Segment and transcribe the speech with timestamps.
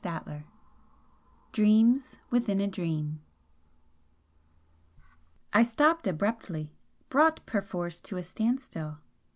[0.03, 0.45] XVIII
[1.51, 3.21] DREAMS WITHIN A DREAM
[5.53, 6.73] I stopped abruptly,
[7.09, 8.97] brought perforce to a standstill.